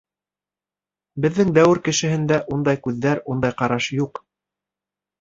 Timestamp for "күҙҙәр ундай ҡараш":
2.89-3.95